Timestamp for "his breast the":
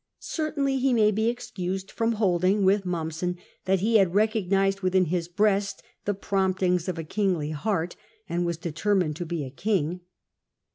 5.05-6.15